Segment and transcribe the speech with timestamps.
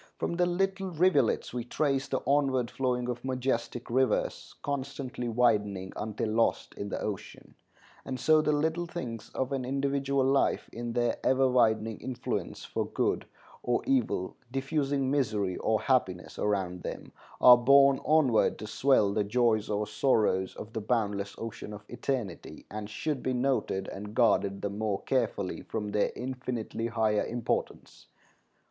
[0.17, 6.29] From the little rivulets we trace the onward flowing of majestic rivers, constantly widening until
[6.29, 7.53] lost in the ocean;
[8.03, 12.83] and so the little things of an individual life, in their ever widening influence for
[12.87, 13.27] good
[13.61, 19.69] or evil, diffusing misery or happiness around them, are borne onward to swell the joys
[19.69, 24.69] or sorrows of the boundless ocean of eternity, and should be noted and guarded the
[24.71, 28.07] more carefully from their infinitely higher importance.